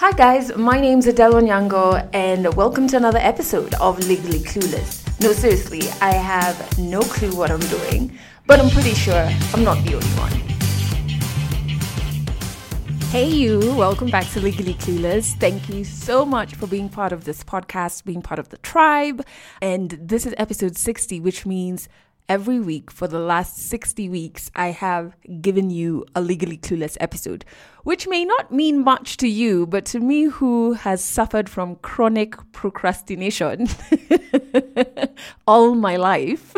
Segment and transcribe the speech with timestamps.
[0.00, 5.04] Hi guys, my name's Adele Onyango and welcome to another episode of Legally Clueless.
[5.20, 9.76] No, seriously, I have no clue what I'm doing, but I'm pretty sure I'm not
[9.84, 10.32] the only one.
[13.10, 15.34] Hey, you, welcome back to Legally Clueless.
[15.34, 19.22] Thank you so much for being part of this podcast, being part of the tribe.
[19.60, 21.90] And this is episode 60, which means
[22.30, 27.44] every week for the last 60 weeks, I have given you a legally clueless episode,
[27.82, 32.36] which may not mean much to you, but to me, who has suffered from chronic
[32.52, 33.66] procrastination
[35.48, 36.54] all my life.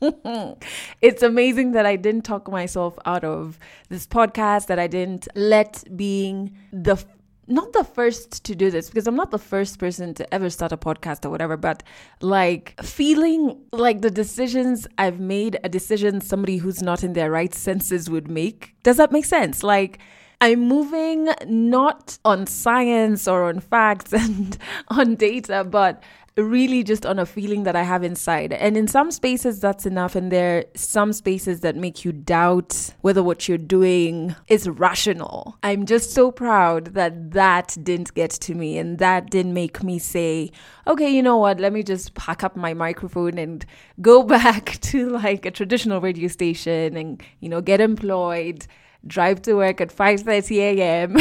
[1.02, 3.58] it's amazing that I didn't talk myself out of
[3.88, 7.04] this podcast, that I didn't let being the
[7.50, 10.72] not the first to do this because I'm not the first person to ever start
[10.72, 11.82] a podcast or whatever, but
[12.20, 17.52] like feeling like the decisions I've made, a decision somebody who's not in their right
[17.52, 18.74] senses would make.
[18.82, 19.62] Does that make sense?
[19.62, 19.98] Like,
[20.40, 24.56] I'm moving not on science or on facts and
[24.88, 26.02] on data, but
[26.44, 28.52] really just on a feeling that I have inside.
[28.52, 30.14] And in some spaces, that's enough.
[30.14, 35.58] And there are some spaces that make you doubt whether what you're doing is rational.
[35.62, 39.98] I'm just so proud that that didn't get to me and that didn't make me
[39.98, 40.52] say,
[40.86, 43.64] okay, you know what, let me just pack up my microphone and
[44.00, 48.66] go back to like a traditional radio station and, you know, get employed,
[49.06, 51.16] drive to work at 5.30 a.m.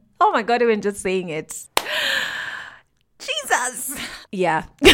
[0.20, 1.68] oh my God, even just saying it.
[3.18, 3.98] Jesus.
[4.32, 4.64] Yeah.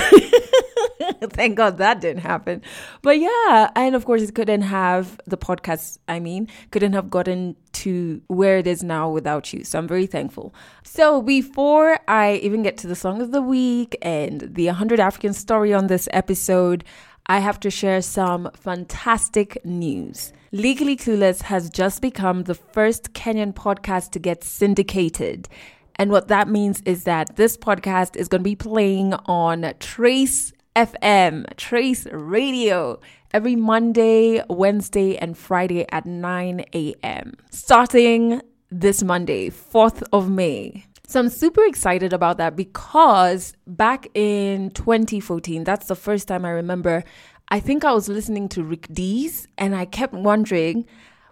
[1.22, 2.62] Thank God that didn't happen.
[3.02, 7.56] But yeah, and of course, it couldn't have the podcast, I mean, couldn't have gotten
[7.72, 9.64] to where it is now without you.
[9.64, 10.54] So I'm very thankful.
[10.84, 15.32] So before I even get to the song of the week and the 100 African
[15.32, 16.84] story on this episode,
[17.26, 20.32] I have to share some fantastic news.
[20.50, 25.48] Legally Clueless has just become the first Kenyan podcast to get syndicated.
[26.02, 30.52] And what that means is that this podcast is going to be playing on Trace
[30.74, 32.98] FM, Trace Radio,
[33.32, 37.34] every Monday, Wednesday, and Friday at 9 a.m.
[37.52, 40.84] Starting this Monday, 4th of May.
[41.06, 46.50] So I'm super excited about that because back in 2014, that's the first time I
[46.50, 47.04] remember,
[47.48, 50.84] I think I was listening to Rick Dees and I kept wondering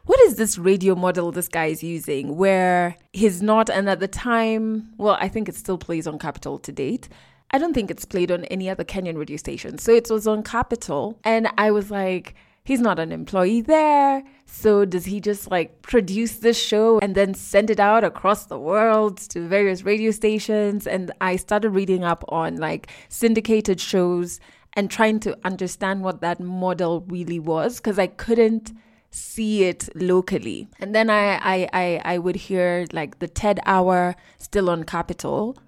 [0.04, 4.08] what is this radio model this guy is using where he's not, and at the
[4.08, 7.08] time, well, I think it still plays on Capital to date.
[7.52, 9.78] I don't think it's played on any other Kenyan radio station.
[9.78, 12.34] So it was on Capital, and I was like,
[12.64, 14.22] he's not an employee there.
[14.46, 18.58] So does he just like produce this show and then send it out across the
[18.58, 20.86] world to various radio stations?
[20.86, 24.40] And I started reading up on like syndicated shows
[24.74, 28.72] and trying to understand what that model really was because I couldn't
[29.10, 30.69] see it locally.
[30.78, 35.59] And then I, I, I, I would hear like the TED Hour still on Capital.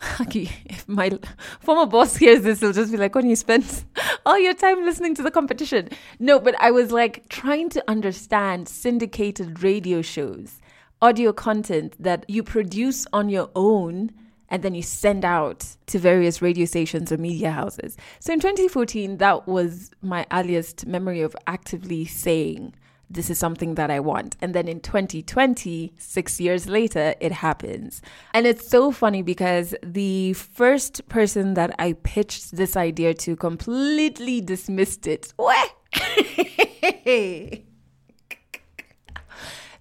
[0.20, 1.18] if my
[1.60, 3.84] former boss hears this, he'll just be like, when you spend
[4.26, 5.88] all your time listening to the competition.
[6.18, 10.60] No, but I was like trying to understand syndicated radio shows,
[11.00, 14.10] audio content that you produce on your own
[14.48, 17.96] and then you send out to various radio stations or media houses.
[18.20, 22.74] So in 2014, that was my earliest memory of actively saying,
[23.12, 24.36] this is something that I want.
[24.40, 28.02] And then in 2020, six years later, it happens.
[28.34, 34.40] And it's so funny because the first person that I pitched this idea to completely
[34.40, 35.32] dismissed it.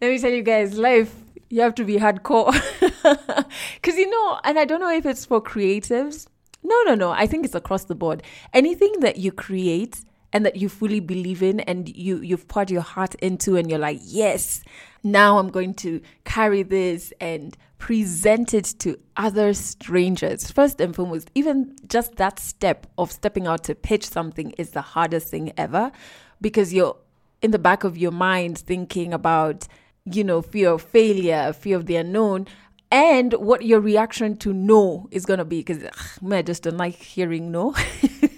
[0.01, 1.13] Let me tell you guys, life,
[1.49, 2.53] you have to be hardcore.
[3.75, 6.27] Because, you know, and I don't know if it's for creatives.
[6.63, 7.11] No, no, no.
[7.11, 8.23] I think it's across the board.
[8.53, 10.03] Anything that you create,
[10.33, 13.79] and that you fully believe in and you you've poured your heart into and you're
[13.79, 14.63] like yes
[15.03, 20.51] now i'm going to carry this and present it to other strangers.
[20.51, 24.81] First and foremost even just that step of stepping out to pitch something is the
[24.81, 25.91] hardest thing ever
[26.39, 26.95] because you're
[27.41, 29.67] in the back of your mind thinking about
[30.05, 32.47] you know fear of failure fear of the unknown
[32.91, 35.83] and what your reaction to no is going to be because
[36.31, 37.73] I just don't like hearing no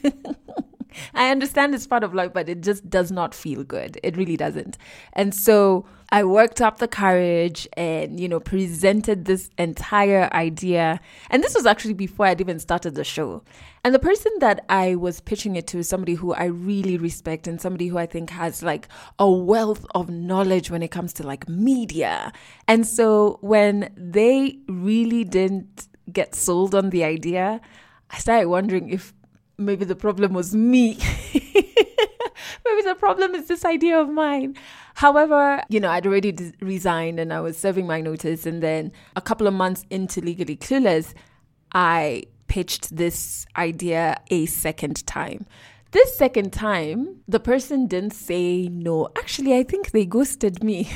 [1.13, 3.99] I understand it's part of life, but it just does not feel good.
[4.03, 4.77] It really doesn't.
[5.13, 10.99] And so I worked up the courage and, you know, presented this entire idea.
[11.31, 13.43] And this was actually before I'd even started the show.
[13.83, 17.47] And the person that I was pitching it to is somebody who I really respect
[17.47, 18.87] and somebody who I think has like
[19.17, 22.31] a wealth of knowledge when it comes to like media.
[22.67, 27.59] And so when they really didn't get sold on the idea,
[28.11, 29.13] I started wondering if
[29.65, 30.97] maybe the problem was me.
[31.33, 34.55] maybe the problem is this idea of mine.
[34.95, 38.45] However, you know, I'd already d- resigned and I was serving my notice.
[38.45, 41.13] And then a couple of months into Legally Clueless,
[41.73, 45.45] I pitched this idea a second time.
[45.91, 49.09] This second time, the person didn't say no.
[49.17, 50.91] Actually, I think they ghosted me.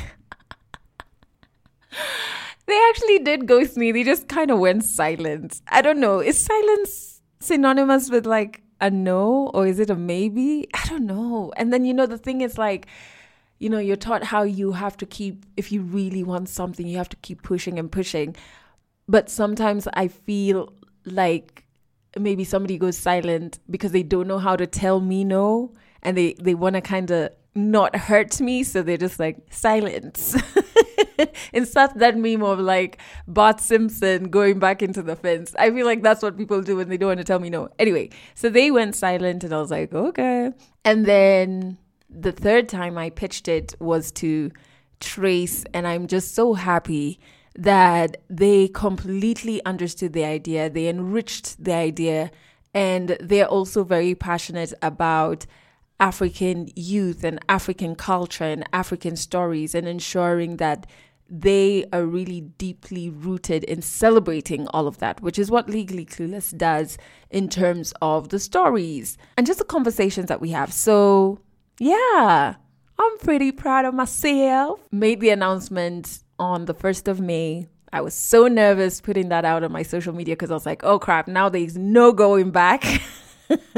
[2.66, 3.92] they actually did ghost me.
[3.92, 5.62] They just kind of went silent.
[5.68, 6.19] I don't know.
[6.19, 7.17] Is silence
[7.47, 10.67] synonymous with like a no or is it a maybe?
[10.73, 11.51] I don't know.
[11.57, 12.88] And then, you know, the thing is like,
[13.59, 16.97] you know, you're taught how you have to keep, if you really want something, you
[16.97, 18.35] have to keep pushing and pushing.
[19.07, 20.73] But sometimes I feel
[21.05, 21.65] like
[22.19, 25.73] maybe somebody goes silent because they don't know how to tell me no
[26.03, 28.63] and they, they want to kind of not hurt me.
[28.63, 30.35] So they're just like, silence.
[31.54, 35.56] Instead, that meme of like Bart Simpson going back into the fence.
[35.58, 37.69] I feel like that's what people do when they don't want to tell me no.
[37.80, 40.52] Anyway, so they went silent and I was like, okay.
[40.86, 41.78] And then
[42.10, 44.52] the third time I pitched it was to
[45.00, 47.19] Trace, and I'm just so happy
[47.56, 52.31] that they completely understood the idea, they enriched the idea,
[52.74, 55.46] and they're also very passionate about
[56.00, 60.86] African youth and African culture and African stories and ensuring that
[61.29, 66.56] they are really deeply rooted in celebrating all of that, which is what Legally Clueless
[66.57, 66.97] does
[67.29, 70.71] in terms of the stories and just the conversations that we have.
[70.71, 71.39] So,
[71.79, 72.56] yeah,
[73.00, 74.79] I'm pretty proud of myself.
[74.91, 77.68] Made the announcement on the 1st of May.
[77.94, 80.83] I was so nervous putting that out on my social media because I was like,
[80.83, 82.83] oh crap, now there's no going back.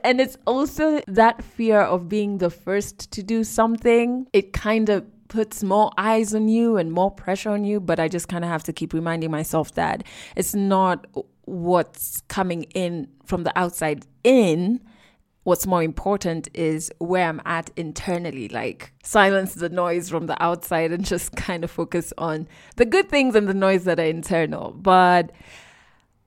[0.00, 4.26] and it's also that fear of being the first to do something.
[4.32, 8.08] It kind of puts more eyes on you and more pressure on you, but I
[8.08, 10.04] just kind of have to keep reminding myself that
[10.36, 11.06] it's not
[11.44, 14.80] what's coming in from the outside in.
[15.44, 20.90] What's more important is where I'm at internally, like silence the noise from the outside
[20.90, 24.72] and just kind of focus on the good things and the noise that are internal.
[24.72, 25.30] But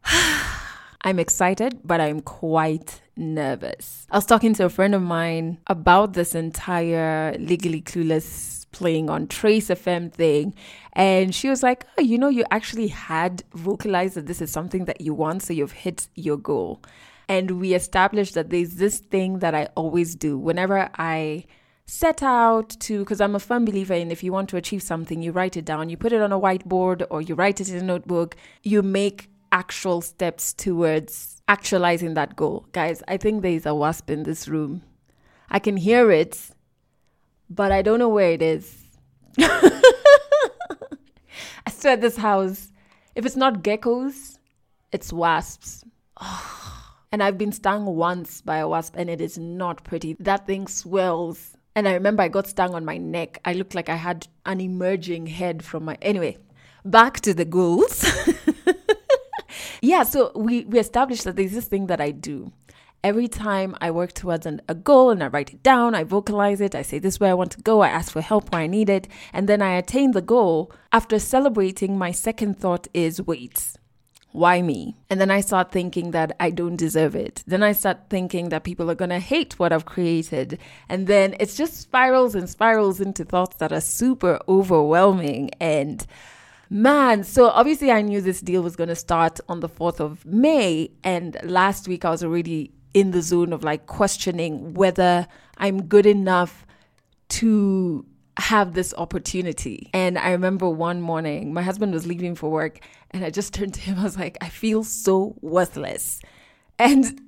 [1.02, 4.08] I'm excited, but I'm quite nervous.
[4.10, 9.28] I was talking to a friend of mine about this entire Legally Clueless playing on
[9.28, 10.56] Trace FM thing.
[10.94, 14.86] And she was like, Oh, you know, you actually had vocalized that this is something
[14.86, 16.82] that you want, so you've hit your goal.
[17.28, 21.46] And we established that there's this thing that I always do whenever I
[21.86, 25.22] set out to, because I'm a firm believer in if you want to achieve something,
[25.22, 27.78] you write it down, you put it on a whiteboard or you write it in
[27.78, 32.66] a notebook, you make actual steps towards actualizing that goal.
[32.72, 34.84] Guys, I think there's a wasp in this room.
[35.50, 36.40] I can hear it,
[37.50, 38.76] but I don't know where it is.
[39.40, 39.72] I
[41.72, 42.72] swear this house,
[43.16, 44.38] if it's not geckos,
[44.92, 45.84] it's wasps.
[47.12, 50.16] And I've been stung once by a wasp and it is not pretty.
[50.20, 51.58] That thing swells.
[51.76, 53.42] And I remember I got stung on my neck.
[53.46, 55.98] I looked like I had an emerging head from my.
[56.04, 56.38] Anyway,
[56.86, 58.06] back to the ghouls.
[59.82, 62.52] yeah, so we, we established that there's this thing that I do.
[63.02, 66.60] Every time I work towards an, a goal and I write it down, I vocalize
[66.60, 68.62] it, I say this is where I want to go, I ask for help where
[68.62, 70.72] I need it, and then I attain the goal.
[70.92, 73.78] After celebrating, my second thought is wait,
[74.32, 74.96] why me?
[75.10, 77.44] And then I start thinking that I don't deserve it.
[77.48, 80.60] Then I start thinking that people are going to hate what I've created.
[80.88, 85.50] And then it's just spirals and spirals into thoughts that are super overwhelming.
[85.60, 86.06] And
[86.70, 90.26] man, so obviously I knew this deal was going to start on the 4th of
[90.26, 90.92] May.
[91.04, 96.06] And last week I was already in the zone of like questioning whether I'm good
[96.06, 96.66] enough
[97.30, 98.06] to
[98.38, 99.90] have this opportunity.
[99.94, 102.80] And I remember one morning, my husband was leaving for work,
[103.12, 104.00] and I just turned to him.
[104.00, 106.22] I was like, I feel so worthless.
[106.78, 107.22] And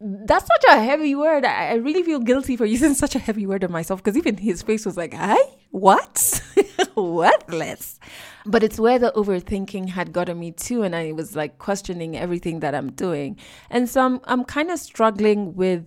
[0.00, 1.44] that's such a heavy word.
[1.44, 4.36] I, I really feel guilty for using such a heavy word on myself because even
[4.36, 5.38] his face was like, "Hi,
[5.70, 6.42] what?
[6.96, 7.98] worthless."
[8.46, 12.60] But it's where the overthinking had gotten me too, and I was like questioning everything
[12.60, 13.38] that I'm doing,
[13.70, 15.86] and so I'm I'm kind of struggling with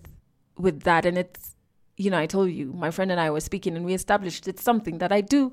[0.57, 1.55] with that, and it's
[1.97, 4.63] you know, I told you, my friend and I were speaking and we established it's
[4.63, 5.51] something that I do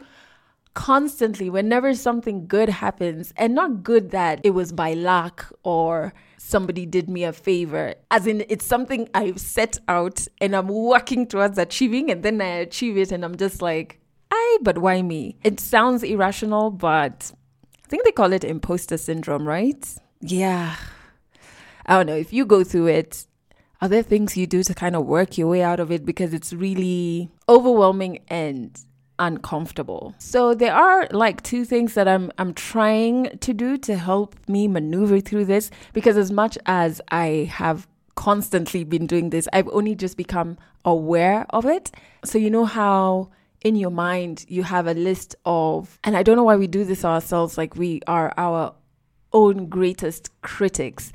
[0.74, 6.84] constantly whenever something good happens and not good that it was by luck or somebody
[6.84, 7.94] did me a favor.
[8.10, 12.46] As in it's something i've set out and i'm working towards achieving and then i
[12.46, 14.00] achieve it and i'm just like
[14.34, 15.36] i but why me?
[15.42, 17.32] It sounds irrational but
[17.84, 19.82] i think they call it imposter syndrome right?
[20.20, 20.76] Yeah.
[21.86, 22.16] I don't know.
[22.16, 23.26] If you go through it
[23.84, 26.06] are there things you do to kind of work your way out of it?
[26.06, 28.80] Because it's really overwhelming and
[29.18, 30.14] uncomfortable.
[30.18, 34.68] So there are like two things that I'm I'm trying to do to help me
[34.68, 35.70] maneuver through this.
[35.92, 41.44] Because as much as I have constantly been doing this, I've only just become aware
[41.50, 41.90] of it.
[42.24, 43.30] So you know how
[43.64, 46.84] in your mind you have a list of, and I don't know why we do
[46.84, 48.74] this ourselves, like we are our
[49.32, 51.12] own greatest critics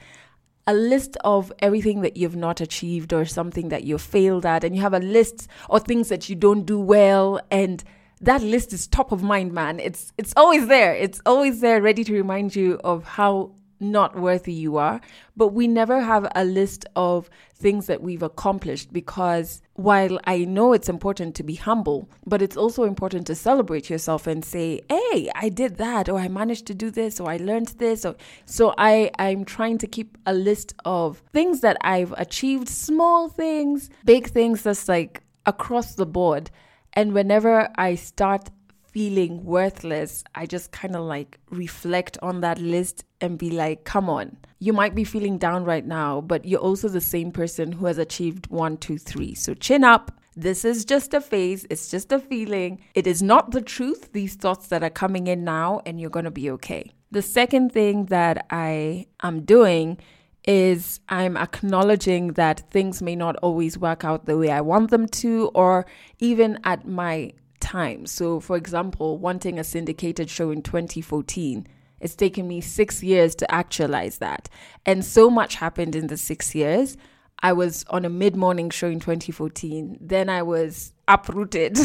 [0.70, 4.76] a list of everything that you've not achieved or something that you've failed at, and
[4.76, 7.84] you have a list of things that you don't do well, and
[8.22, 9.80] that list is top of mind, man.
[9.80, 10.94] It's it's always there.
[10.94, 15.02] It's always there, ready to remind you of how not worthy you are.
[15.36, 20.74] But we never have a list of things that we've accomplished because while I know
[20.74, 25.30] it's important to be humble, but it's also important to celebrate yourself and say, hey,
[25.36, 28.06] I did that, or I managed to do this, or I learned this.
[28.06, 33.30] Or so I, I'm trying to keep a list of things that I've achieved, small
[33.30, 36.52] things, big things that's like across the board.
[36.94, 38.50] And whenever I start
[38.92, 44.10] feeling worthless, I just kind of like reflect on that list and be like, come
[44.10, 44.38] on.
[44.60, 47.98] You might be feeling down right now, but you're also the same person who has
[47.98, 49.34] achieved one, two, three.
[49.36, 50.12] So chin up.
[50.36, 51.66] This is just a phase.
[51.70, 52.82] It's just a feeling.
[52.94, 56.26] It is not the truth, these thoughts that are coming in now, and you're going
[56.26, 56.92] to be okay.
[57.12, 59.98] The second thing that I am doing
[60.46, 65.08] is I'm acknowledging that things may not always work out the way I want them
[65.08, 65.86] to, or
[66.20, 68.06] even at my time.
[68.06, 71.68] So, for example, wanting a syndicated show in 2014,
[72.00, 74.50] it's taken me six years to actualize that.
[74.86, 76.98] And so much happened in the six years.
[77.42, 79.98] I was on a mid morning show in 2014.
[80.02, 81.78] Then I was uprooted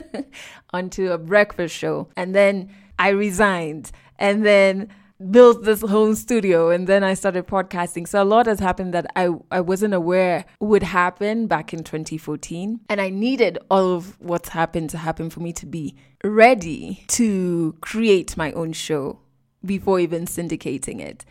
[0.70, 2.08] onto a breakfast show.
[2.16, 3.90] And then I resigned.
[4.18, 4.88] And then
[5.30, 8.08] built this home studio and then I started podcasting.
[8.08, 12.80] So a lot has happened that I, I wasn't aware would happen back in 2014.
[12.88, 17.76] And I needed all of what's happened to happen for me to be ready to
[17.80, 19.20] create my own show
[19.64, 21.24] before even syndicating it.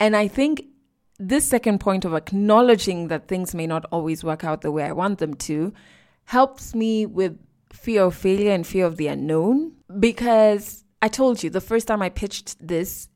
[0.00, 0.64] And I think
[1.18, 4.92] this second point of acknowledging that things may not always work out the way I
[4.92, 5.72] want them to
[6.26, 7.38] helps me with
[7.72, 12.02] fear of failure and fear of the unknown because I told you the first time
[12.02, 13.08] I pitched this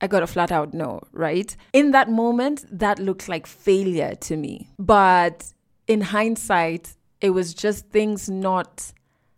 [0.00, 1.54] I got a flat out no, right?
[1.72, 4.68] In that moment, that looked like failure to me.
[4.78, 5.52] But
[5.86, 8.92] in hindsight, it was just things not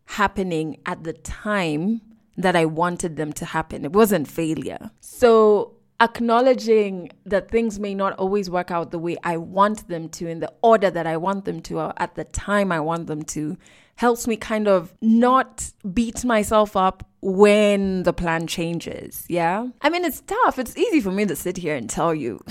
[0.04, 2.00] happening at the time
[2.36, 3.84] that I wanted them to happen.
[3.84, 4.90] It wasn't failure.
[5.00, 10.26] So, acknowledging that things may not always work out the way I want them to,
[10.26, 13.22] in the order that I want them to, or at the time I want them
[13.24, 13.56] to,
[13.96, 19.26] helps me kind of not beat myself up when the plan changes.
[19.28, 19.66] Yeah.
[19.82, 20.58] I mean, it's tough.
[20.58, 22.42] It's easy for me to sit here and tell you,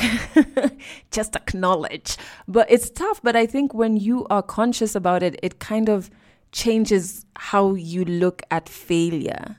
[1.12, 2.18] just acknowledge.
[2.48, 3.20] But it's tough.
[3.24, 6.12] But I think when you are conscious about it, it kind of
[6.52, 9.58] changes how you look at failure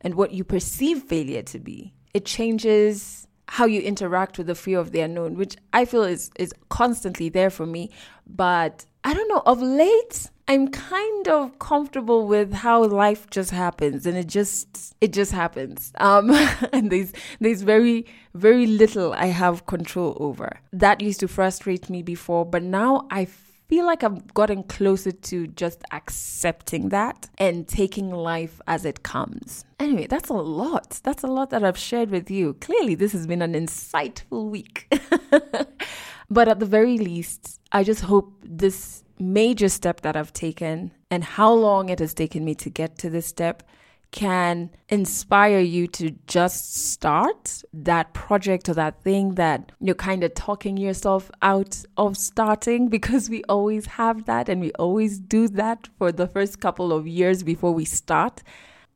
[0.00, 1.94] and what you perceive failure to be.
[2.14, 6.30] It changes how you interact with the fear of the unknown, which I feel is
[6.36, 7.90] is constantly there for me.
[8.26, 14.06] But I don't know, of late, I'm kind of comfortable with how life just happens
[14.06, 15.92] and it just it just happens.
[15.96, 16.30] Um
[16.72, 20.60] and there's there's very very little I have control over.
[20.72, 23.24] That used to frustrate me before, but now I
[23.68, 29.64] feel like I've gotten closer to just accepting that and taking life as it comes.
[29.78, 31.00] Anyway, that's a lot.
[31.04, 32.54] That's a lot that I've shared with you.
[32.54, 34.88] Clearly, this has been an insightful week.
[36.30, 41.22] but at the very least, I just hope this major step that I've taken and
[41.22, 43.62] how long it has taken me to get to this step
[44.10, 50.34] can inspire you to just start that project or that thing that you're kind of
[50.34, 55.88] talking yourself out of starting because we always have that and we always do that
[55.98, 58.42] for the first couple of years before we start.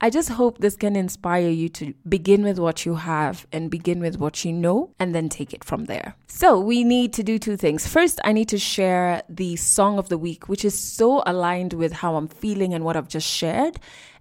[0.05, 4.01] I just hope this can inspire you to begin with what you have and begin
[4.01, 6.17] with what you know and then take it from there.
[6.27, 7.87] So, we need to do two things.
[7.87, 11.93] First, I need to share the song of the week, which is so aligned with
[11.93, 13.79] how I'm feeling and what I've just shared.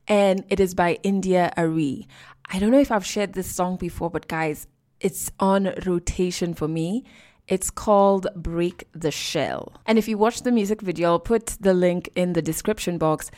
[0.08, 2.08] And it is by India.Arie.
[2.54, 4.68] I don't know if I've shared this song before, but guys,
[5.00, 7.04] it's on rotation for me.
[7.48, 9.74] It's called Break the Shell.
[9.86, 13.32] And if you watch the music video, I'll put the link in the description box.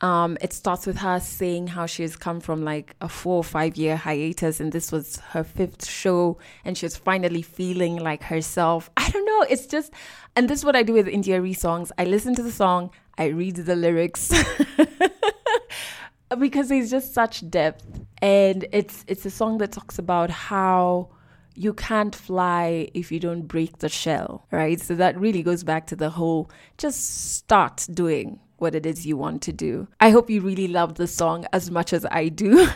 [0.00, 3.44] Um, it starts with her saying how she has come from like a four or
[3.44, 8.90] five year hiatus, and this was her fifth show, and she's finally feeling like herself.
[8.96, 9.42] I don't know.
[9.50, 9.92] It's just,
[10.36, 11.90] and this is what I do with India.Arie songs.
[11.98, 14.32] I listen to the song, I read the lyrics.
[16.38, 21.08] because there's just such depth and it's it's a song that talks about how
[21.54, 25.86] you can't fly if you don't break the shell right so that really goes back
[25.86, 29.88] to the whole just start doing what it is you want to do.
[30.00, 32.68] I hope you really love the song as much as I do.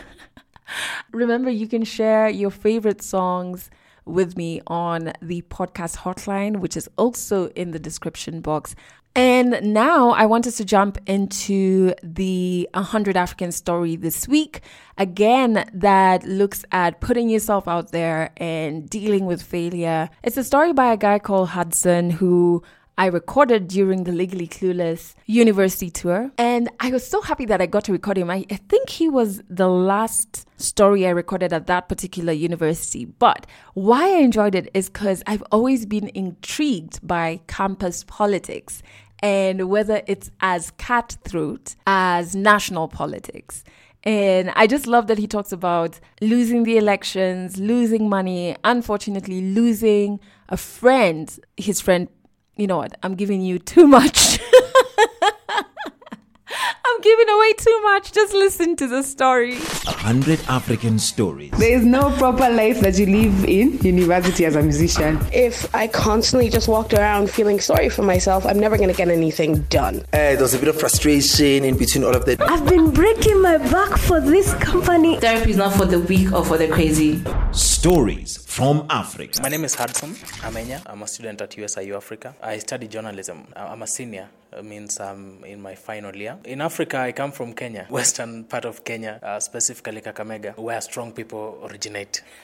[1.11, 3.69] Remember, you can share your favorite songs
[4.05, 8.75] with me on the podcast hotline, which is also in the description box.
[9.15, 14.61] And now I want us to jump into the 100 African story this week.
[14.97, 20.09] Again, that looks at putting yourself out there and dealing with failure.
[20.23, 22.63] It's a story by a guy called Hudson who
[22.95, 26.31] I recorded during the Legally Clueless university tour.
[26.37, 28.29] And I was so happy that I got to record him.
[28.29, 33.05] I, I, think he was the last story I recorded at that particular university.
[33.05, 38.83] But why I enjoyed it is because I've always been intrigued by campus politics
[39.23, 43.63] and whether it's as cutthroat as national politics.
[44.03, 50.19] And I just love that he talks about losing the elections, losing money, unfortunately, losing
[50.49, 51.33] a friend.
[51.55, 52.09] His friend,
[52.57, 52.97] you know what?
[53.01, 54.39] I'm giving you too much.
[56.85, 58.11] I'm giving away too much.
[58.11, 59.53] Just listen to the story.
[59.87, 61.51] A hundred African stories.
[61.51, 65.17] There is no proper life that you live in university as a musician.
[65.31, 69.07] If I constantly just walked around feeling sorry for myself, I'm never going to get
[69.07, 70.01] anything done.
[70.11, 72.41] Uh, there was a bit of frustration in between all of that.
[72.41, 75.17] I've been breaking my back for this company.
[75.21, 77.23] Therapy is not for the weak or for the crazy.
[77.53, 79.41] Stories from Africa.
[79.41, 80.81] My name is Hudson Amenya.
[80.85, 82.35] I'm a student at USIU Africa.
[82.43, 83.47] I study journalism.
[83.55, 86.37] I'm a senior it means I'm in my final year.
[86.45, 91.11] In Africa, I come from Kenya, western part of Kenya, uh, specifically Kakamega, where strong
[91.11, 92.23] people originate.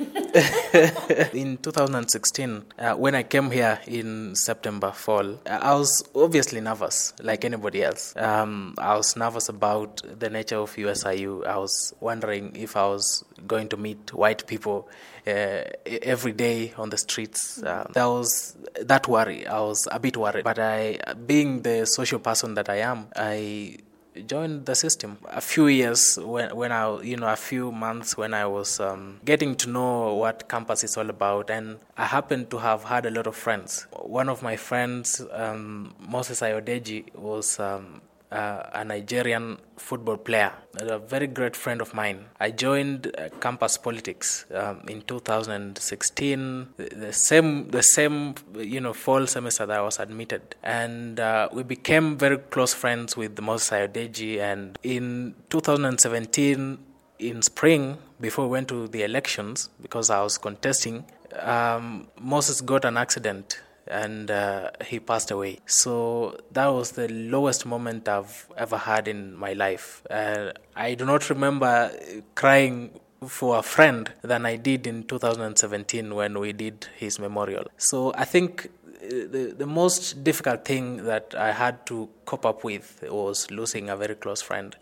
[1.34, 7.14] in 2016, uh, when I came here in September fall, uh, I was obviously nervous,
[7.22, 8.16] like anybody else.
[8.16, 11.46] Um, I was nervous about the nature of USIU.
[11.46, 14.90] I was wondering if I was going to meet white people
[15.26, 17.62] uh, every day on the streets.
[17.64, 19.48] Uh, there was that worry.
[19.48, 23.78] I was a bit worried, but I, being the social person that I am, I
[24.26, 28.34] joined the system a few years when, when I, you know, a few months when
[28.34, 31.50] I was um, getting to know what campus is all about.
[31.50, 33.88] And I happened to have had a lot of friends.
[33.92, 38.02] One of my friends, um, Moses Ayodeji, was um,
[38.32, 42.26] uh, a Nigerian football player, a very great friend of mine.
[42.40, 48.94] I joined uh, campus politics um, in 2016, the, the, same the same you know
[48.94, 53.70] fall semester that I was admitted, and uh, we became very close friends with Moses
[53.72, 54.40] Ayodeji.
[54.40, 56.78] And in 2017,
[57.20, 61.06] in spring, before we went to the elections, because I was contesting,
[61.40, 65.60] um, Moses got an accident and uh, he passed away.
[65.66, 70.04] So that was the lowest moment I've ever had in my life.
[70.10, 71.92] Uh, I do not remember
[72.36, 72.92] crying
[73.28, 77.66] for a friend than I did in 2017 when we did his memorial.
[77.78, 78.70] So I think
[79.04, 83.90] uh, the, the most difficult thing that I had to cope up with was losing
[83.90, 84.76] a very close friend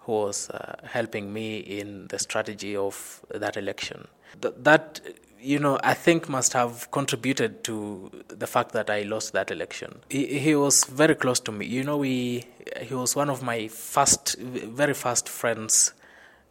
[0.00, 4.08] who was uh, helping me in the strategy of that election.
[4.40, 5.00] Th- that
[5.42, 10.00] you know, I think must have contributed to the fact that I lost that election.
[10.08, 11.66] He, he was very close to me.
[11.66, 12.46] You know, we
[12.80, 15.94] he was one of my first, very first friends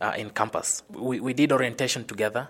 [0.01, 0.83] uh, in campus.
[0.89, 2.49] We we did orientation together.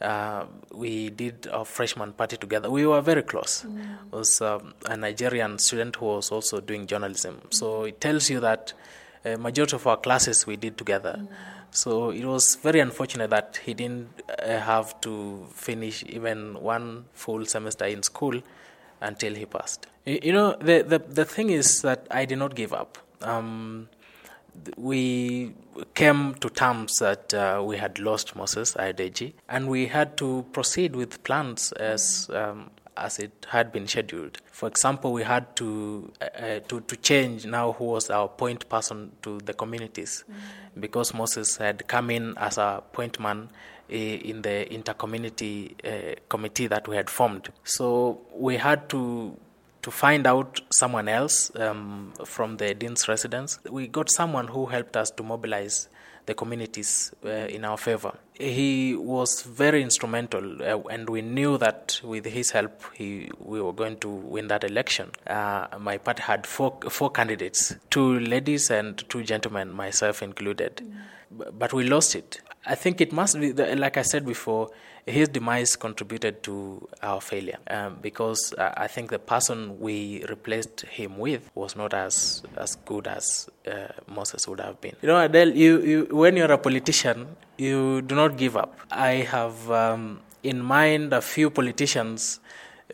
[0.00, 2.70] Uh, we did a freshman party together.
[2.70, 3.64] We were very close.
[3.64, 3.78] Mm.
[4.06, 7.40] It was um, a Nigerian student who was also doing journalism.
[7.50, 8.72] So it tells you that
[9.24, 11.16] a majority of our classes we did together.
[11.20, 11.28] Mm.
[11.74, 17.44] So it was very unfortunate that he didn't uh, have to finish even one full
[17.46, 18.40] semester in school
[19.00, 19.88] until he passed.
[20.06, 22.98] You know, the, the, the thing is that I did not give up.
[23.22, 23.88] Um,
[24.76, 25.52] we
[25.94, 30.94] came to terms that uh, we had lost Moses Ayodeji, and we had to proceed
[30.94, 34.38] with plans as um, as it had been scheduled.
[34.50, 38.68] For example, we had to uh, uh, to to change now who was our point
[38.68, 40.80] person to the communities, mm-hmm.
[40.80, 43.48] because Moses had come in as a point man
[43.90, 47.50] uh, in the intercommunity uh, committee that we had formed.
[47.64, 49.36] So we had to
[49.82, 53.58] to find out someone else um, from the dean's residence.
[53.70, 55.88] We got someone who helped us to mobilize
[56.26, 58.12] the communities uh, in our favor.
[58.34, 63.72] He was very instrumental, uh, and we knew that with his help, he, we were
[63.72, 65.10] going to win that election.
[65.26, 70.76] Uh, my party had four, four candidates two ladies and two gentlemen, myself included.
[70.76, 71.58] Mm.
[71.58, 72.40] But we lost it.
[72.66, 74.70] I think it must be, like I said before,
[75.06, 80.80] his demise contributed to our failure um, because uh, I think the person we replaced
[80.82, 84.96] him with was not as as good as uh, Moses would have been.
[85.02, 88.78] You know, Adele, you, you when you're a politician, you do not give up.
[88.90, 92.40] I have um, in mind a few politicians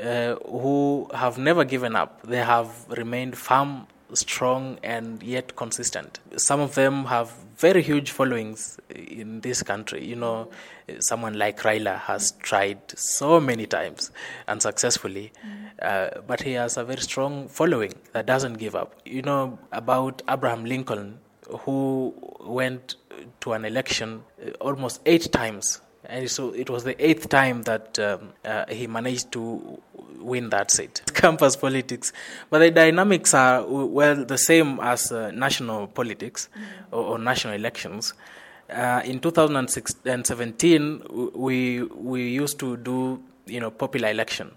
[0.01, 2.23] uh, who have never given up.
[2.23, 6.21] They have remained firm strong and yet consistent.
[6.37, 10.05] Some of them have very huge followings in this country.
[10.05, 10.49] You know,
[11.01, 14.11] someone like Raila has tried so many times
[14.49, 15.33] unsuccessfully,
[15.83, 18.95] uh, but he has a very strong following that doesn't give up.
[19.05, 21.19] You know, about Abraham Lincoln,
[21.61, 22.97] who went
[23.41, 25.81] to an election uh, almost eight times.
[26.05, 29.81] And so it was the eighth time that um, uh, he managed to
[30.19, 31.03] win that seat.
[31.15, 32.13] Campus politics,
[32.49, 36.49] but the dynamics are well the same as uh, national politics
[36.91, 38.15] or, or, national elections.
[38.69, 41.03] Uh, in 2017,
[41.35, 44.51] we we used to do you know popular election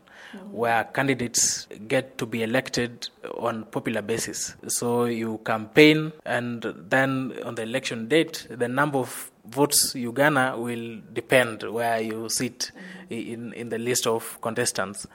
[0.51, 4.55] where candidates get to be elected on popular basis.
[4.67, 10.57] So you campaign, and then on the election date, the number of votes you garner
[10.57, 12.71] will depend where you sit
[13.09, 15.05] in, in the list of contestants.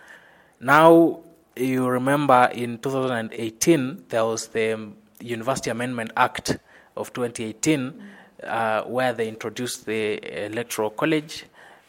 [0.60, 1.20] Now,
[1.56, 4.90] you remember in 2018, there was the
[5.20, 6.58] University Amendment Act
[6.96, 8.02] of 2018,
[8.44, 11.44] uh, where they introduced the Electoral College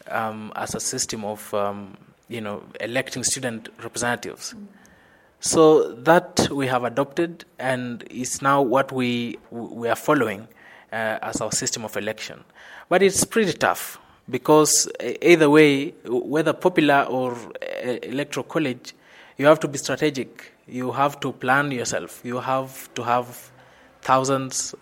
[0.09, 1.95] um, as a system of um,
[2.29, 4.53] you know, electing student representatives.
[4.53, 4.67] Mm.
[5.41, 10.47] So that we have adopted, and is now what we we are following
[10.91, 12.43] uh, as our system of election.
[12.89, 18.93] But it's pretty tough because either way, whether popular or uh, electoral college,
[19.37, 20.53] you have to be strategic.
[20.67, 22.21] You have to plan yourself.
[22.23, 23.49] You have to have
[24.01, 24.75] thousands,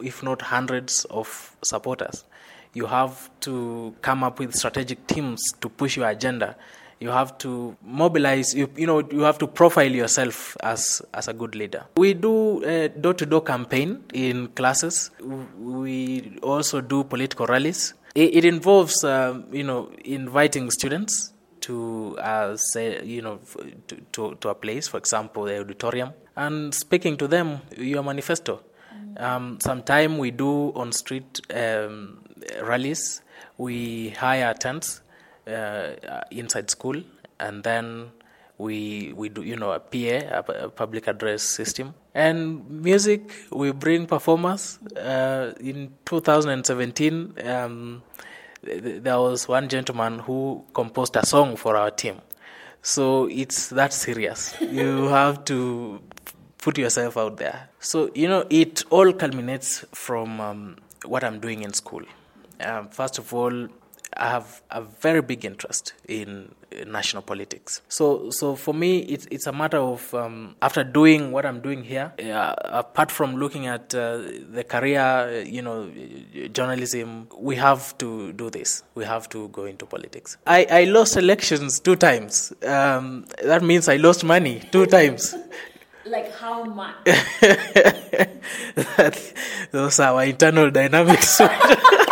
[0.00, 2.24] if not hundreds, of supporters.
[2.74, 6.56] You have to come up with strategic teams to push your agenda
[7.00, 11.32] you have to mobilize you, you know you have to profile yourself as as a
[11.32, 11.84] good leader.
[11.96, 15.10] We do a door-to-door campaign in classes.
[15.58, 17.94] We also do political rallies.
[18.14, 23.40] It, it involves um, you know inviting students to uh, say you know
[23.88, 28.62] to, to, to a place for example the auditorium and speaking to them your manifesto.
[29.16, 32.18] Um, sometime we do on street um,
[32.62, 33.22] rallies.
[33.56, 35.02] We hire tents
[35.48, 37.02] uh, inside school,
[37.40, 38.10] and then
[38.58, 43.30] we we do you know a PA, a, public address system, and music.
[43.50, 44.78] We bring performers.
[44.96, 48.02] Uh, in 2017, um,
[48.64, 52.20] th- there was one gentleman who composed a song for our team.
[52.82, 54.54] So it's that serious.
[54.60, 56.00] you have to
[56.58, 57.68] put yourself out there.
[57.80, 62.02] So you know, it all culminates from um, what I'm doing in school.
[62.60, 63.68] Um, first of all,
[64.18, 66.52] I have a very big interest in
[66.86, 67.82] national politics.
[67.88, 71.84] So, so for me, it's it's a matter of um, after doing what I'm doing
[71.84, 74.18] here, uh, apart from looking at uh,
[74.50, 75.90] the career, you know,
[76.52, 78.82] journalism, we have to do this.
[78.94, 80.36] We have to go into politics.
[80.46, 82.52] I, I lost elections two times.
[82.66, 85.34] Um, that means I lost money two times.
[86.04, 86.96] Like how much?
[89.70, 91.40] those are our internal dynamics.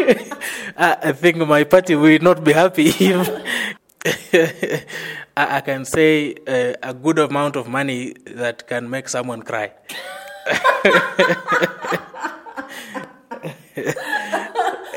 [0.76, 4.86] I think my party will not be happy if
[5.36, 9.72] I can say uh, a good amount of money that can make someone cry.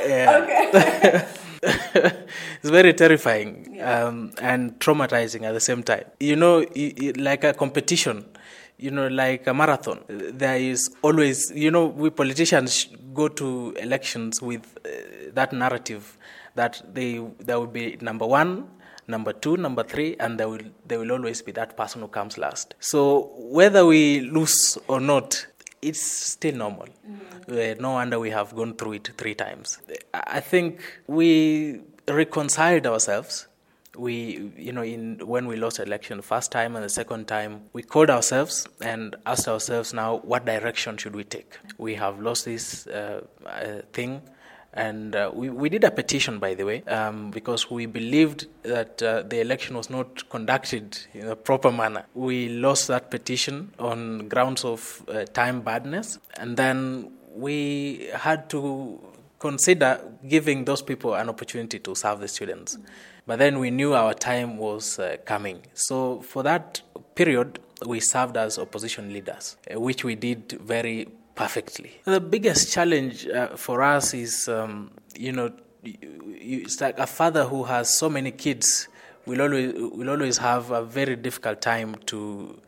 [0.05, 1.25] Okay.
[1.63, 6.03] it's very terrifying um, and traumatizing at the same time.
[6.19, 6.65] You know,
[7.15, 8.25] like a competition
[8.83, 9.99] you know, like a marathon.
[10.07, 14.89] There is always, you know, we politicians go to elections with uh,
[15.33, 16.17] that narrative
[16.55, 18.67] that they there will be number one,
[19.07, 22.37] number two, number three, and there will there will always be that person who comes
[22.37, 22.75] last.
[22.79, 25.45] So whether we lose or not,
[25.81, 26.87] it's still normal.
[27.07, 27.73] Mm.
[27.73, 29.79] Uh, no wonder we have gone through it three times.
[30.13, 33.47] I think we reconciled ourselves
[33.95, 37.83] we you know in when we lost election first time and the second time we
[37.83, 41.57] called ourselves and asked ourselves now what direction should we take?
[41.77, 44.21] We have lost this uh, uh, thing
[44.73, 49.03] and uh, we, we did a petition by the way um, because we believed that
[49.03, 52.05] uh, the election was not conducted in a proper manner.
[52.15, 58.99] We lost that petition on grounds of uh, time badness and then we had to
[59.37, 62.77] consider giving those people an opportunity to serve the students.
[62.77, 62.87] mm-hmm
[63.25, 65.61] but then we knew our time was uh, coming.
[65.73, 66.81] So for that
[67.15, 71.91] period, we served as opposition leaders, uh, which we did very perfectly.
[72.05, 75.51] The biggest challenge uh, for us is, um, you know,
[75.83, 78.87] it's like a father who has so many kids
[79.25, 82.59] will always will always have a very difficult time to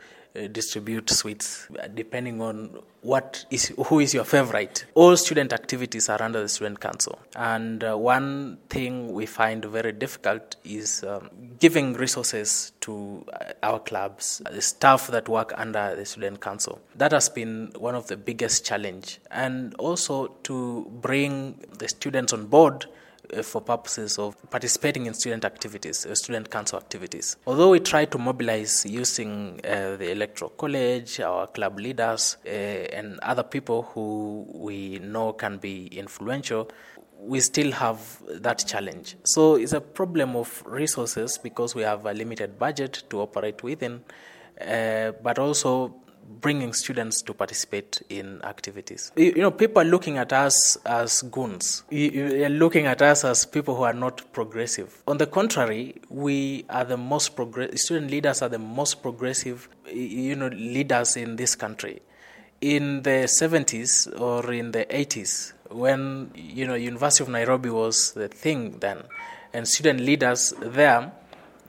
[0.51, 4.85] distribute sweets uh, depending on what is who is your favorite.
[4.95, 9.91] All student activities are under the student council, and uh, one thing we find very
[9.91, 16.05] difficult is um, giving resources to uh, our clubs, the staff that work under the
[16.05, 16.81] student council.
[16.95, 22.47] That has been one of the biggest challenge, and also to bring the students on
[22.47, 23.04] board uh,
[23.43, 27.37] for purposes of participating in student activities, uh, student council activities.
[27.45, 33.19] Although we try to mobilize using uh, the electoral college, our club leaders, uh, and
[33.19, 36.69] other people who we know can be influential,
[37.19, 39.15] we still have that challenge.
[39.23, 44.03] So it's a problem of resources because we have a limited budget to operate within,
[44.61, 45.95] uh, but also
[46.41, 49.11] bringing students to participate in activities.
[49.15, 51.83] You, you know, people are looking at us as goons.
[51.89, 55.01] You, are looking at us as people who are not progressive.
[55.07, 57.79] On the contrary, we are the most progressive.
[57.79, 62.01] Student leaders are the most progressive, you know, leaders in this country.
[62.61, 68.27] In the 70s or in the 80s, when you know University of Nairobi was the
[68.27, 69.03] thing then,
[69.53, 71.11] and student leaders there,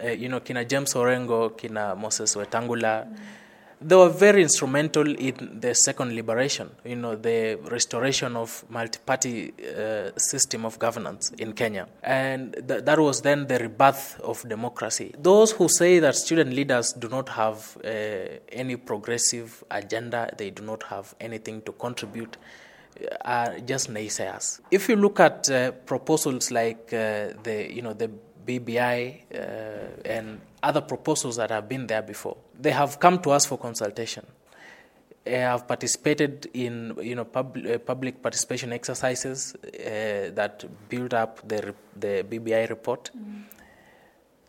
[0.03, 3.07] uh, you know, kina James Orengo, kina Moses Wetangula.
[3.07, 3.19] Mm
[3.81, 10.11] they were very instrumental in the second liberation, you know, the restoration of multi-party uh,
[10.17, 11.87] system of governance in Kenya.
[12.03, 15.15] And th- that was then the rebirth of democracy.
[15.19, 17.89] Those who say that student leaders do not have uh,
[18.51, 22.37] any progressive agenda, they do not have anything to contribute,
[22.99, 24.61] uh, are just naysayers.
[24.71, 28.11] If you look at uh, proposals like uh, the, you know, the
[28.47, 29.39] BBI uh,
[30.05, 32.37] and other proposals that have been there before.
[32.61, 34.27] They have come to us for consultation.
[35.27, 41.47] I have participated in you know pub, uh, public participation exercises uh, that build up
[41.49, 43.11] the the BBI report.
[43.17, 43.43] Mm.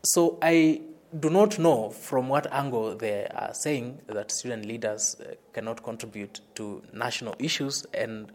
[0.03, 0.82] So I
[1.19, 6.41] do not know from what angle they are saying that student leaders uh, cannot contribute
[6.56, 8.32] to national issues and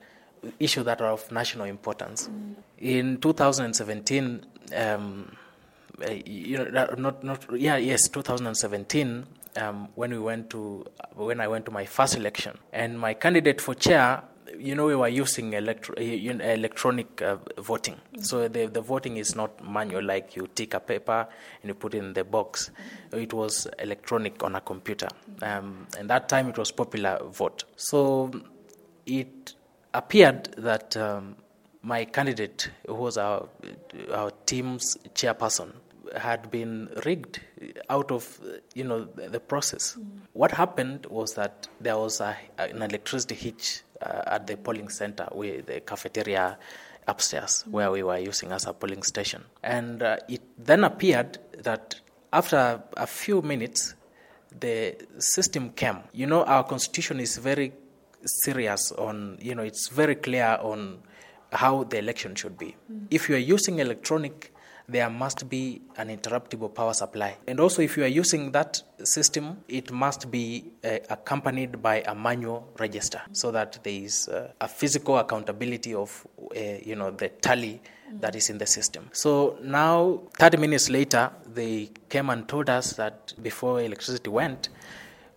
[0.58, 2.28] issues that are of national importance.
[2.28, 2.54] Mm.
[2.78, 4.46] In 2017.
[4.76, 5.36] Um,
[6.00, 9.26] uh, you know, not not yeah, yes, 2017.
[9.54, 13.60] Um, when we went to when I went to my first election, and my candidate
[13.60, 14.22] for chair,
[14.58, 17.94] you know, we were using electro, electronic uh, voting.
[17.94, 18.22] Mm-hmm.
[18.22, 21.26] So the the voting is not manual, like you take a paper
[21.62, 22.70] and you put it in the box.
[23.10, 23.22] Mm-hmm.
[23.22, 25.08] It was electronic on a computer,
[25.42, 27.64] um, and that time it was popular vote.
[27.76, 28.30] So
[29.04, 29.54] it
[29.92, 30.96] appeared that.
[30.96, 31.36] Um,
[31.82, 33.48] my candidate, who was our,
[34.12, 35.72] our team's chairperson,
[36.16, 37.40] had been rigged
[37.88, 38.40] out of
[38.74, 39.96] you know the, the process.
[39.96, 40.04] Mm.
[40.32, 45.26] What happened was that there was a, an electricity hitch uh, at the polling center,
[45.32, 46.58] where the cafeteria
[47.08, 47.72] upstairs, mm.
[47.72, 52.00] where we were using as a polling station, and uh, it then appeared that
[52.32, 53.94] after a few minutes,
[54.60, 55.98] the system came.
[56.12, 57.72] You know, our constitution is very
[58.24, 61.02] serious on you know it's very clear on
[61.52, 62.76] how the election should be.
[62.90, 63.06] Mm.
[63.10, 64.52] If you are using electronic
[64.88, 67.36] there must be an interruptible power supply.
[67.46, 72.14] And also, if you are using that system, it must be uh, accompanied by a
[72.14, 77.28] manual register so that there is uh, a physical accountability of, uh, you know, the
[77.28, 77.80] tally
[78.20, 79.08] that is in the system.
[79.12, 84.68] So now, 30 minutes later, they came and told us that before electricity went,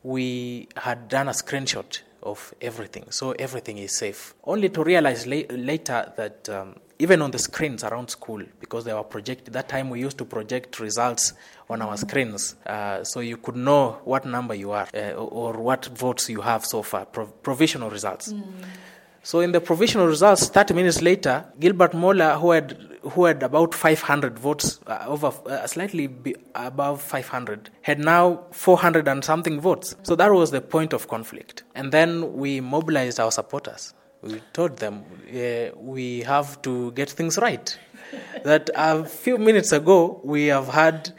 [0.04, 3.06] we had done a screenshot of everything.
[3.12, 4.34] So everything is safe.
[4.44, 8.94] Only to realize la- later that um, even on the screens around school, because they
[8.94, 11.34] were projected, that time we used to project results
[11.70, 12.56] on our screens.
[12.66, 16.66] Uh, so you could know what number you are uh, or, what votes you have
[16.66, 18.34] so far, provisional results.
[18.34, 18.44] Mm.
[19.24, 23.74] So in the provisional results, 30 minutes later, Gilbert Mola, who had who had about
[23.74, 26.10] 500 votes, uh, over uh, slightly
[26.56, 29.96] above 500, had now 400 and something votes.
[30.04, 31.64] So that was the point of conflict.
[31.76, 33.94] And then we mobilized our supporters.
[34.22, 37.78] We told them uh, we have to get things right.
[38.44, 41.14] that a few minutes ago we have had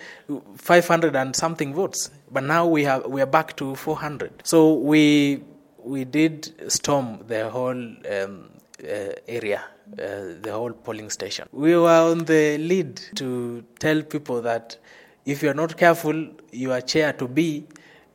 [0.57, 4.43] 500 and something votes, but now we have we are back to 400.
[4.45, 5.43] So we
[5.79, 8.51] we did storm the whole um,
[8.83, 11.49] uh, area, uh, the whole polling station.
[11.53, 14.77] We were on the lead to tell people that
[15.25, 17.67] if you are not careful, your chair to be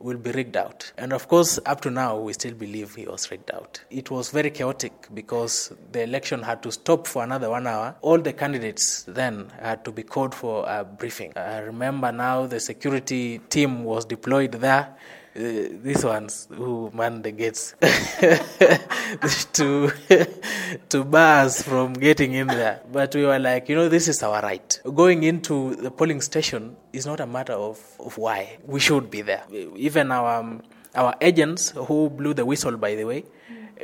[0.02, 0.92] will be rigged out.
[0.98, 3.80] And of course, up to now, we still believe he was rigged out.
[3.90, 7.94] It was very chaotic because the election had to stop for another one hour.
[8.02, 11.32] All the candidates then had to be called for a briefing.
[11.36, 14.94] I remember now the security team was deployed there
[15.34, 17.74] these ones who man the gates
[19.52, 19.90] to
[20.90, 22.80] to bars from getting in there.
[22.92, 24.80] But we were like, you know, this is our right.
[24.94, 29.22] Going into the polling station is not a matter of, of why we should be
[29.22, 29.44] there.
[29.76, 30.62] Even our um,
[30.94, 33.24] our agents who blew the whistle, by the way,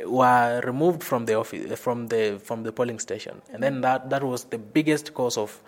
[0.05, 4.23] were removed from the office from the from the polling station and then that that
[4.23, 5.61] was the biggest cause of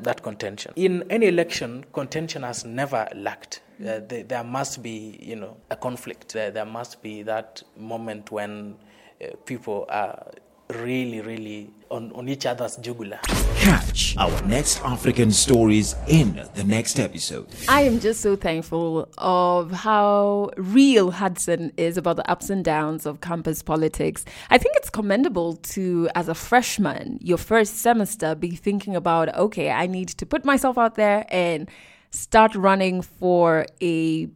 [0.00, 5.36] that contention in any election contention has never lacked uh, there, there must be you
[5.36, 8.76] know a conflict there, there must be that moment when
[9.22, 10.30] uh, people are
[10.70, 13.20] really really on, on each other's jugular
[13.64, 17.46] Catch our next African stories in the next episode.
[17.66, 23.06] I am just so thankful of how real Hudson is about the ups and downs
[23.06, 24.26] of campus politics.
[24.50, 29.70] I think it's commendable to, as a freshman, your first semester, be thinking about, okay,
[29.70, 31.66] I need to put myself out there and
[32.14, 34.28] start running for a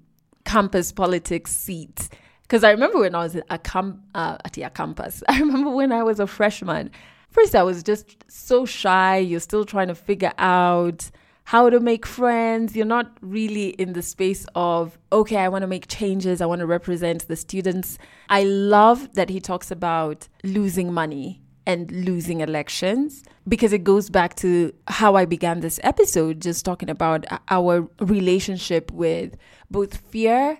[0.45, 2.09] campus politics seat.
[2.43, 5.93] Because I remember when I was at, cam- uh, at a campus, I remember when
[5.93, 6.91] I was a freshman.
[7.31, 9.19] First, I was just so shy.
[9.19, 11.11] You're still trying to figure out
[11.45, 12.75] how to make friends.
[12.75, 16.41] You're not really in the space of, okay, I want to make changes.
[16.41, 17.99] I want to represent the students.
[18.29, 24.35] I love that he talks about losing money and losing elections because it goes back
[24.37, 29.37] to how I began this episode, just talking about our relationship with
[29.71, 30.59] both fear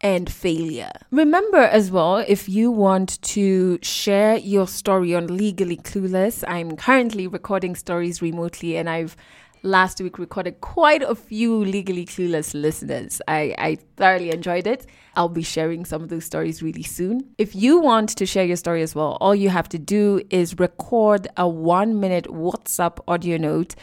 [0.00, 0.92] and failure.
[1.10, 7.26] Remember as well, if you want to share your story on Legally Clueless, I'm currently
[7.26, 9.16] recording stories remotely and I've
[9.64, 13.20] last week recorded quite a few Legally Clueless listeners.
[13.26, 14.86] I, I thoroughly enjoyed it.
[15.16, 17.34] I'll be sharing some of those stories really soon.
[17.38, 20.58] If you want to share your story as well, all you have to do is
[20.58, 23.74] record a one minute WhatsApp audio note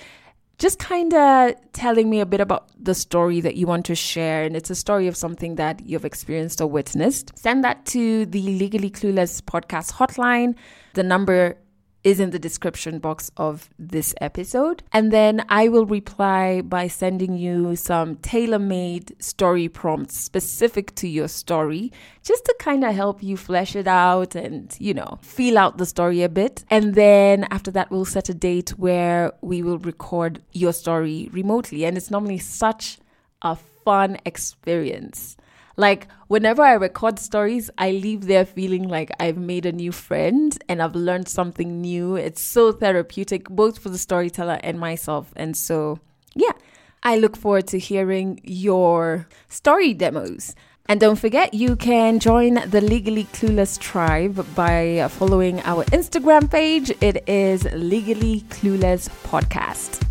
[0.61, 4.43] just kind of telling me a bit about the story that you want to share.
[4.43, 7.35] And it's a story of something that you've experienced or witnessed.
[7.35, 10.53] Send that to the Legally Clueless podcast hotline.
[10.93, 11.57] The number
[12.03, 14.83] is in the description box of this episode.
[14.91, 21.07] And then I will reply by sending you some tailor made story prompts specific to
[21.07, 21.91] your story,
[22.23, 25.85] just to kind of help you flesh it out and, you know, feel out the
[25.85, 26.65] story a bit.
[26.69, 31.85] And then after that, we'll set a date where we will record your story remotely.
[31.85, 32.99] And it's normally such
[33.41, 35.37] a fun experience.
[35.81, 40.55] Like, whenever I record stories, I leave there feeling like I've made a new friend
[40.69, 42.15] and I've learned something new.
[42.15, 45.33] It's so therapeutic, both for the storyteller and myself.
[45.35, 45.97] And so,
[46.35, 46.51] yeah,
[47.01, 50.53] I look forward to hearing your story demos.
[50.85, 56.91] And don't forget, you can join the Legally Clueless tribe by following our Instagram page.
[57.01, 60.10] It is Legally Clueless Podcast.